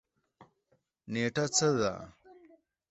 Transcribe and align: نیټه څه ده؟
نیټه 1.11 1.45
څه 1.55 1.67
ده؟ 1.79 1.91